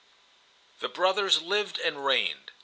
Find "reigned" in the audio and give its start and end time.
2.03-2.53